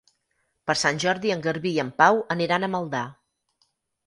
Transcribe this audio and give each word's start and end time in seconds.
Per 0.71 0.75
Sant 0.83 1.01
Jordi 1.03 1.33
en 1.35 1.43
Garbí 1.43 1.73
i 1.75 1.83
en 1.83 1.93
Pau 2.01 2.23
aniran 2.37 2.67
a 2.67 2.71
Maldà. 2.79 3.05